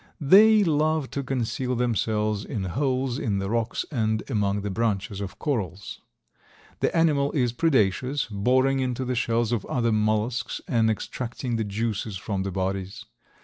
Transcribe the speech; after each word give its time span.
They 0.19 0.63
love 0.63 1.11
to 1.11 1.21
conceal 1.21 1.75
themselves 1.75 2.43
in 2.43 2.63
holes 2.63 3.19
in 3.19 3.37
the 3.37 3.51
rocks 3.51 3.85
and 3.91 4.23
among 4.31 4.61
the 4.61 4.71
branches 4.71 5.21
of 5.21 5.37
corals. 5.37 6.01
The 6.79 6.97
animal 6.97 7.31
is 7.33 7.53
predaceous, 7.53 8.25
boring 8.25 8.79
into 8.79 9.05
the 9.05 9.13
shells 9.13 9.51
of 9.51 9.63
other 9.67 9.91
mollusks 9.91 10.59
and 10.67 10.89
extracting 10.89 11.55
the 11.57 11.63
juices 11.63 12.17
from 12.17 12.41
the 12.41 12.49
bodies. 12.51 13.05